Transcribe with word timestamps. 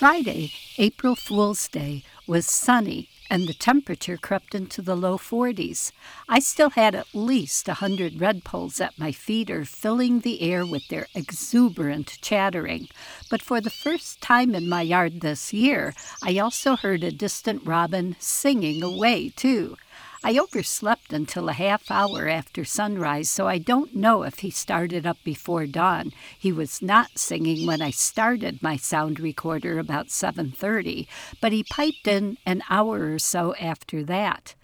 Friday, 0.00 0.54
April 0.78 1.14
Fool's 1.14 1.68
Day, 1.68 2.02
was 2.26 2.46
sunny 2.46 3.10
and 3.28 3.46
the 3.46 3.52
temperature 3.52 4.16
crept 4.16 4.54
into 4.54 4.80
the 4.80 4.96
low 4.96 5.18
40s. 5.18 5.92
I 6.26 6.38
still 6.38 6.70
had 6.70 6.94
at 6.94 7.14
least 7.14 7.68
a 7.68 7.74
hundred 7.74 8.14
redpolls 8.14 8.80
at 8.80 8.98
my 8.98 9.12
feet 9.12 9.50
or 9.50 9.66
filling 9.66 10.20
the 10.20 10.40
air 10.40 10.64
with 10.64 10.88
their 10.88 11.06
exuberant 11.14 12.16
chattering. 12.22 12.88
But 13.28 13.42
for 13.42 13.60
the 13.60 13.68
first 13.68 14.22
time 14.22 14.54
in 14.54 14.70
my 14.70 14.80
yard 14.80 15.20
this 15.20 15.52
year, 15.52 15.92
I 16.22 16.38
also 16.38 16.76
heard 16.76 17.04
a 17.04 17.12
distant 17.12 17.66
robin 17.66 18.16
singing 18.18 18.82
away, 18.82 19.28
too. 19.28 19.76
I 20.22 20.36
overslept 20.38 21.14
until 21.14 21.48
a 21.48 21.54
half 21.54 21.90
hour 21.90 22.28
after 22.28 22.62
sunrise, 22.62 23.30
so 23.30 23.48
I 23.48 23.56
don't 23.56 23.96
know 23.96 24.22
if 24.22 24.40
he 24.40 24.50
started 24.50 25.06
up 25.06 25.16
before 25.24 25.66
dawn. 25.66 26.12
He 26.38 26.52
was 26.52 26.82
not 26.82 27.18
singing 27.18 27.66
when 27.66 27.80
I 27.80 27.90
started 27.90 28.62
my 28.62 28.76
sound 28.76 29.18
recorder 29.18 29.78
about 29.78 30.10
7:30, 30.10 31.08
but 31.40 31.52
he 31.52 31.64
piped 31.64 32.06
in 32.06 32.36
an 32.44 32.62
hour 32.68 33.14
or 33.14 33.18
so 33.18 33.54
after 33.54 34.04
that. 34.04 34.54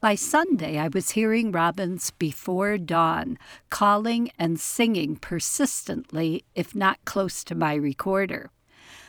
By 0.00 0.16
Sunday, 0.16 0.78
I 0.78 0.88
was 0.88 1.10
hearing 1.10 1.52
robins 1.52 2.10
before 2.10 2.76
dawn, 2.76 3.38
calling 3.70 4.32
and 4.36 4.58
singing 4.58 5.14
persistently, 5.14 6.44
if 6.56 6.74
not 6.74 7.04
close 7.04 7.44
to 7.44 7.54
my 7.54 7.74
recorder. 7.74 8.50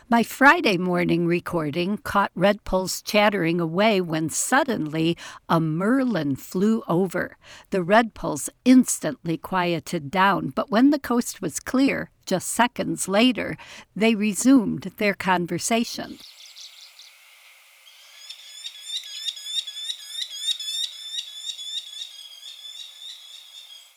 My 0.07 0.21
Friday 0.21 0.77
morning 0.77 1.25
recording 1.25 1.97
caught 1.97 2.31
redpolls 2.37 3.03
chattering 3.03 3.59
away 3.59 3.99
when 3.99 4.29
suddenly 4.29 5.17
a 5.49 5.59
merlin 5.59 6.35
flew 6.35 6.83
over. 6.87 7.37
The 7.71 7.79
redpolls 7.79 8.47
instantly 8.65 9.35
quieted 9.35 10.11
down, 10.11 10.49
but 10.49 10.69
when 10.69 10.91
the 10.91 10.99
coast 10.99 11.41
was 11.41 11.59
clear, 11.59 12.11
just 12.27 12.49
seconds 12.49 13.07
later, 13.07 13.57
they 13.95 14.13
resumed 14.13 14.93
their 14.97 15.15
conversation. 15.15 16.19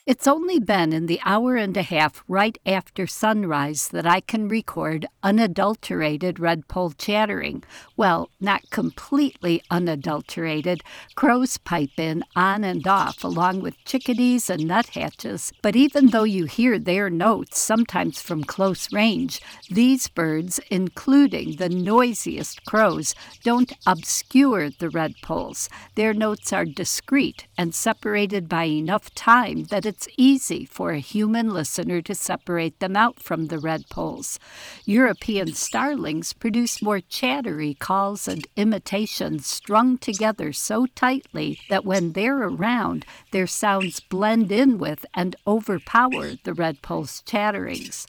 It's 0.08 0.26
only 0.26 0.58
been 0.58 0.94
in 0.94 1.04
the 1.04 1.20
hour 1.22 1.56
and 1.56 1.76
a 1.76 1.82
half 1.82 2.24
right 2.26 2.56
after 2.64 3.06
sunrise 3.06 3.88
that 3.88 4.06
I 4.06 4.20
can 4.20 4.48
record 4.48 5.04
unadulterated 5.22 6.36
redpoll 6.36 6.94
chattering. 6.96 7.62
Well, 7.94 8.30
not 8.40 8.70
completely 8.70 9.62
unadulterated. 9.70 10.80
Crows 11.14 11.58
pipe 11.58 11.98
in 11.98 12.24
on 12.34 12.64
and 12.64 12.86
off, 12.88 13.22
along 13.22 13.60
with 13.60 13.84
chickadees 13.84 14.48
and 14.48 14.66
nuthatches. 14.66 15.52
But 15.60 15.76
even 15.76 16.06
though 16.06 16.24
you 16.24 16.46
hear 16.46 16.78
their 16.78 17.10
notes, 17.10 17.58
sometimes 17.60 18.22
from 18.22 18.44
close 18.44 18.90
range, 18.90 19.42
these 19.68 20.08
birds, 20.08 20.58
including 20.70 21.56
the 21.56 21.68
noisiest 21.68 22.64
crows, 22.64 23.14
don't 23.42 23.74
obscure 23.86 24.70
the 24.70 24.88
redpolls. 24.88 25.68
Their 25.96 26.14
notes 26.14 26.50
are 26.50 26.64
discreet 26.64 27.46
and 27.58 27.74
separated 27.74 28.48
by 28.48 28.64
enough 28.64 29.14
time 29.14 29.64
that 29.64 29.84
it 29.84 29.97
it's 29.98 30.06
easy 30.16 30.64
for 30.64 30.92
a 30.92 31.00
human 31.00 31.50
listener 31.50 32.00
to 32.00 32.14
separate 32.14 32.78
them 32.78 32.94
out 32.94 33.20
from 33.20 33.46
the 33.46 33.56
redpolls. 33.56 34.38
European 34.84 35.52
starlings 35.54 36.32
produce 36.32 36.80
more 36.80 37.00
chattery 37.00 37.74
calls 37.74 38.28
and 38.28 38.46
imitations 38.54 39.44
strung 39.44 39.98
together 39.98 40.52
so 40.52 40.86
tightly 40.94 41.58
that 41.68 41.84
when 41.84 42.12
they're 42.12 42.44
around, 42.44 43.04
their 43.32 43.48
sounds 43.48 43.98
blend 43.98 44.52
in 44.52 44.78
with 44.78 45.04
and 45.14 45.34
overpower 45.48 46.36
the 46.44 46.52
redpoll's 46.52 47.20
chatterings. 47.22 48.06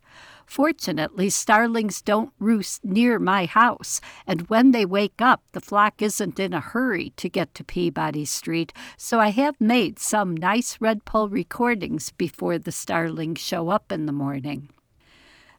Fortunately, 0.49 1.29
starlings 1.29 2.01
don't 2.01 2.33
roost 2.39 2.83
near 2.83 3.19
my 3.19 3.45
house, 3.45 4.01
and 4.25 4.49
when 4.49 4.71
they 4.71 4.83
wake 4.83 5.21
up, 5.21 5.43
the 5.51 5.61
flock 5.61 6.01
isn't 6.01 6.39
in 6.39 6.55
a 6.55 6.59
hurry 6.59 7.13
to 7.17 7.29
get 7.29 7.53
to 7.53 7.63
Peabody 7.63 8.25
Street, 8.25 8.73
so 8.97 9.19
I 9.19 9.29
have 9.29 9.61
made 9.61 9.99
some 9.99 10.35
nice 10.35 10.77
redpoll 10.77 11.31
recordings 11.31 12.09
before 12.09 12.57
the 12.57 12.71
starlings 12.71 13.39
show 13.39 13.69
up 13.69 13.91
in 13.91 14.07
the 14.07 14.11
morning. 14.11 14.69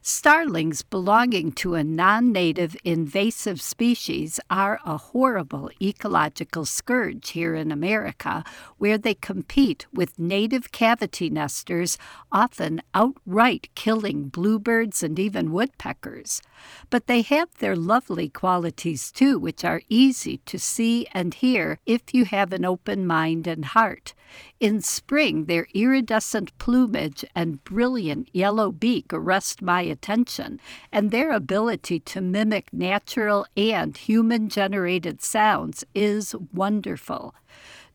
Starlings 0.02 0.80
belonging 0.80 1.52
to 1.52 1.74
a 1.74 1.84
non 1.84 2.32
native 2.32 2.74
invasive 2.84 3.60
species 3.60 4.40
are 4.48 4.80
a 4.86 4.96
horrible 4.96 5.70
ecological 5.78 6.64
scourge 6.64 7.32
here 7.32 7.54
in 7.54 7.70
America, 7.70 8.42
where 8.78 8.96
they 8.96 9.12
compete 9.12 9.86
with 9.92 10.18
native 10.18 10.72
cavity 10.72 11.28
nesters, 11.28 11.98
often 12.32 12.80
outright 12.94 13.68
killing 13.74 14.30
bluebirds 14.30 15.02
and 15.02 15.18
even 15.18 15.52
woodpeckers. 15.52 16.40
But 16.88 17.06
they 17.06 17.20
have 17.20 17.50
their 17.58 17.76
lovely 17.76 18.30
qualities 18.30 19.12
too, 19.12 19.38
which 19.38 19.66
are 19.66 19.82
easy 19.90 20.38
to 20.46 20.58
see 20.58 21.08
and 21.12 21.34
hear 21.34 21.78
if 21.84 22.14
you 22.14 22.24
have 22.24 22.54
an 22.54 22.64
open 22.64 23.06
mind 23.06 23.46
and 23.46 23.66
heart. 23.66 24.14
In 24.60 24.80
spring, 24.80 25.46
their 25.46 25.66
iridescent 25.74 26.56
plumage 26.58 27.24
and 27.34 27.64
brilliant 27.64 28.28
yellow 28.32 28.70
beak 28.70 29.12
arrest 29.12 29.60
my 29.60 29.89
attention, 29.90 30.60
and 30.92 31.10
their 31.10 31.32
ability 31.32 32.00
to 32.00 32.20
mimic 32.20 32.72
natural 32.72 33.46
and 33.56 33.96
human 33.96 34.48
generated 34.48 35.22
sounds 35.22 35.84
is 35.94 36.34
wonderful. 36.52 37.34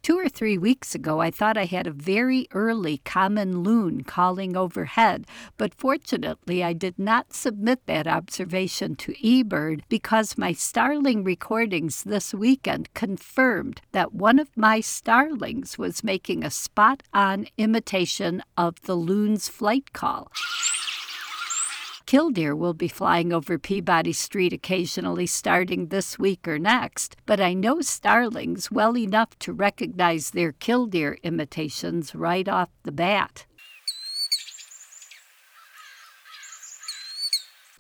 Two 0.05 0.19
or 0.19 0.29
three 0.29 0.55
weeks 0.55 0.93
ago, 0.93 1.19
I 1.19 1.31
thought 1.31 1.57
I 1.57 1.65
had 1.65 1.87
a 1.87 1.91
very 1.91 2.47
early 2.51 2.99
common 2.99 3.63
loon 3.63 4.03
calling 4.03 4.55
overhead, 4.55 5.25
but 5.57 5.73
fortunately, 5.73 6.63
I 6.63 6.73
did 6.73 6.99
not 6.99 7.33
submit 7.33 7.83
that 7.87 8.05
observation 8.05 8.95
to 8.97 9.13
eBird 9.13 9.81
because 9.89 10.37
my 10.37 10.53
starling 10.53 11.23
recordings 11.23 12.03
this 12.03 12.35
weekend 12.35 12.93
confirmed 12.93 13.81
that 13.93 14.13
one 14.13 14.37
of 14.37 14.55
my 14.55 14.79
starlings 14.79 15.79
was 15.79 16.03
making 16.03 16.43
a 16.43 16.51
spot 16.51 17.01
on 17.11 17.47
imitation 17.57 18.43
of 18.55 18.79
the 18.83 18.93
loon's 18.93 19.47
flight 19.47 19.91
call. 19.91 20.31
Killdeer 22.05 22.55
will 22.55 22.75
be 22.75 22.87
flying 22.87 23.33
over 23.33 23.57
Peabody 23.57 24.13
Street 24.13 24.53
occasionally 24.53 25.25
starting 25.25 25.87
this 25.87 26.19
week 26.19 26.47
or 26.47 26.59
next, 26.59 27.15
but 27.25 27.39
I 27.39 27.55
know 27.55 27.81
starlings 27.81 28.69
well 28.69 28.95
enough 28.95 29.39
to 29.39 29.51
recognize 29.51 30.29
their 30.29 30.51
killdeer 30.51 31.17
imitations 31.23 32.13
right 32.13 32.47
off 32.47 32.69
the 32.83 32.91
bat. 32.91 33.47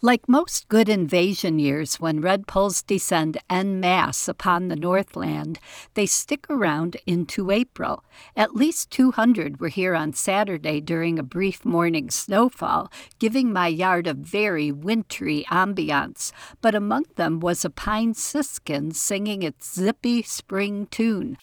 Like 0.05 0.29
most 0.29 0.69
good 0.69 0.87
invasion 0.87 1.57
years, 1.57 1.99
when 1.99 2.21
redpolls 2.21 2.85
descend 2.85 3.39
en 3.49 3.79
masse 3.79 4.27
upon 4.27 4.67
the 4.67 4.75
Northland, 4.75 5.57
they 5.95 6.05
stick 6.05 6.45
around 6.47 6.97
into 7.07 7.49
April. 7.49 8.03
At 8.37 8.53
least 8.53 8.91
200 8.91 9.59
were 9.59 9.69
here 9.69 9.95
on 9.95 10.13
Saturday 10.13 10.79
during 10.79 11.17
a 11.17 11.23
brief 11.23 11.65
morning 11.65 12.11
snowfall, 12.11 12.91
giving 13.17 13.51
my 13.51 13.65
yard 13.65 14.05
a 14.05 14.13
very 14.13 14.71
wintry 14.71 15.43
ambiance, 15.49 16.31
but 16.61 16.75
among 16.75 17.05
them 17.15 17.39
was 17.39 17.65
a 17.65 17.71
pine 17.71 18.13
siskin 18.13 18.91
singing 18.91 19.41
its 19.41 19.73
zippy 19.73 20.21
spring 20.21 20.85
tune. 20.91 21.35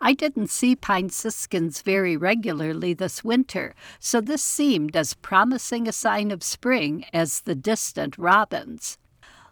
I 0.00 0.12
didn't 0.12 0.50
see 0.50 0.76
pine 0.76 1.10
siskins 1.10 1.82
very 1.82 2.16
regularly 2.16 2.94
this 2.94 3.24
winter, 3.24 3.74
so 3.98 4.20
this 4.20 4.42
seemed 4.42 4.96
as 4.96 5.14
promising 5.14 5.88
a 5.88 5.92
sign 5.92 6.30
of 6.30 6.42
spring 6.44 7.04
as 7.12 7.40
the 7.40 7.54
distant 7.54 8.16
robins. 8.16 8.98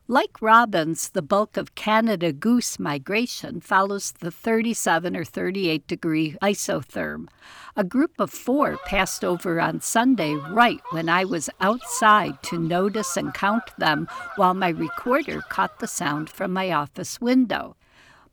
Like 0.09 0.41
robins, 0.41 1.09
the 1.09 1.21
bulk 1.21 1.57
of 1.57 1.75
Canada 1.75 2.33
goose 2.33 2.79
migration 2.79 3.61
follows 3.61 4.13
the 4.13 4.31
37 4.31 5.17
or 5.17 5.25
38 5.25 5.85
degree 5.89 6.37
isotherm. 6.41 7.27
A 7.75 7.83
group 7.83 8.13
of 8.21 8.31
four 8.31 8.77
passed 8.87 9.25
over 9.25 9.61
on 9.61 9.81
Sunday 9.81 10.35
right 10.35 10.81
when 10.91 11.09
I 11.09 11.25
was 11.25 11.51
outside 11.61 12.41
to 12.45 12.57
notice 12.57 13.17
and 13.17 13.35
count 13.35 13.77
them 13.79 14.07
while 14.37 14.55
my 14.55 14.69
recorder 14.69 15.41
caught 15.41 15.81
the 15.81 15.89
sound 15.89 16.31
from 16.31 16.53
my 16.53 16.71
office 16.71 17.21
window. 17.21 17.75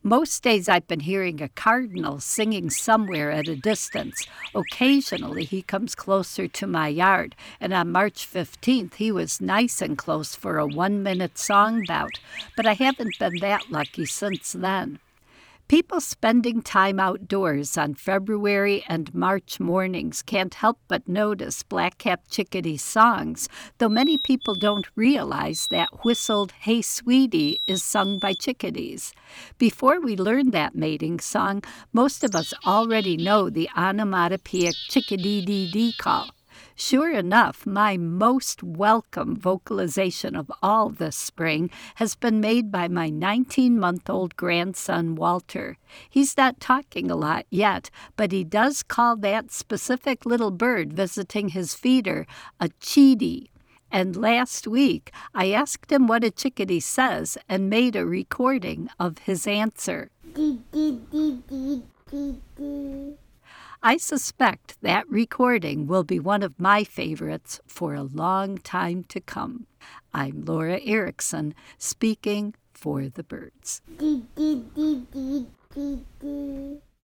Most 0.06 0.42
days 0.42 0.68
I've 0.68 0.86
been 0.86 1.00
hearing 1.00 1.40
a 1.40 1.48
cardinal 1.48 2.20
singing 2.20 2.68
somewhere 2.68 3.30
at 3.30 3.48
a 3.48 3.56
distance. 3.56 4.26
Occasionally 4.54 5.44
he 5.44 5.62
comes 5.62 5.94
closer 5.94 6.46
to 6.46 6.66
my 6.66 6.88
yard, 6.88 7.34
and 7.58 7.72
on 7.72 7.90
March 7.90 8.28
15th 8.30 8.96
he 8.96 9.10
was 9.10 9.40
nice 9.40 9.80
and 9.80 9.96
close 9.96 10.34
for 10.34 10.58
a 10.58 10.66
one 10.66 11.02
minute 11.02 11.38
song 11.38 11.84
bout, 11.88 12.20
but 12.54 12.66
I 12.66 12.74
haven't 12.74 13.18
been 13.18 13.38
that 13.40 13.70
lucky 13.70 14.04
since 14.04 14.52
then. 14.52 14.98
People 15.66 16.02
spending 16.02 16.60
time 16.60 17.00
outdoors 17.00 17.78
on 17.78 17.94
February 17.94 18.84
and 18.86 19.14
March 19.14 19.58
mornings 19.58 20.20
can't 20.20 20.52
help 20.52 20.78
but 20.88 21.08
notice 21.08 21.62
black-capped 21.62 22.30
chickadee 22.30 22.76
songs, 22.76 23.48
though 23.78 23.88
many 23.88 24.18
people 24.18 24.54
don't 24.54 24.86
realize 24.94 25.68
that 25.68 26.04
whistled 26.04 26.52
Hey 26.52 26.82
Sweetie 26.82 27.62
is 27.66 27.82
sung 27.82 28.18
by 28.18 28.34
chickadees. 28.34 29.14
Before 29.56 30.00
we 30.02 30.16
learn 30.16 30.50
that 30.50 30.74
mating 30.74 31.18
song, 31.18 31.62
most 31.94 32.22
of 32.24 32.34
us 32.34 32.52
already 32.66 33.16
know 33.16 33.48
the 33.48 33.70
onomatopoeic 33.74 34.74
chickadee 34.90 35.46
dee 35.46 35.70
dee 35.70 35.94
call. 35.98 36.28
Sure 36.74 37.10
enough, 37.10 37.66
my 37.66 37.96
most 37.96 38.62
welcome 38.62 39.36
vocalization 39.36 40.34
of 40.34 40.50
all 40.62 40.90
this 40.90 41.16
spring 41.16 41.70
has 41.96 42.14
been 42.14 42.40
made 42.40 42.70
by 42.70 42.88
my 42.88 43.08
19 43.08 43.78
month 43.78 44.10
old 44.10 44.36
grandson, 44.36 45.14
Walter. 45.14 45.76
He's 46.08 46.36
not 46.36 46.60
talking 46.60 47.10
a 47.10 47.16
lot 47.16 47.46
yet, 47.50 47.90
but 48.16 48.32
he 48.32 48.44
does 48.44 48.82
call 48.82 49.16
that 49.16 49.52
specific 49.52 50.26
little 50.26 50.50
bird 50.50 50.92
visiting 50.92 51.50
his 51.50 51.74
feeder 51.74 52.26
a 52.60 52.68
cheedy. 52.80 53.48
And 53.90 54.16
last 54.16 54.66
week, 54.66 55.12
I 55.34 55.52
asked 55.52 55.92
him 55.92 56.08
what 56.08 56.24
a 56.24 56.30
chickadee 56.30 56.80
says 56.80 57.38
and 57.48 57.70
made 57.70 57.94
a 57.94 58.04
recording 58.04 58.88
of 58.98 59.18
his 59.18 59.46
answer. 59.46 60.10
I 63.86 63.98
suspect 63.98 64.80
that 64.80 65.06
recording 65.10 65.86
will 65.86 66.04
be 66.04 66.18
one 66.18 66.42
of 66.42 66.58
my 66.58 66.84
favorites 66.84 67.60
for 67.66 67.92
a 67.92 68.02
long 68.02 68.56
time 68.56 69.04
to 69.10 69.20
come. 69.20 69.66
I'm 70.14 70.42
Laura 70.46 70.80
Erickson, 70.82 71.54
speaking 71.76 72.54
for 72.72 73.10
the 73.10 73.22
birds. 73.22 73.82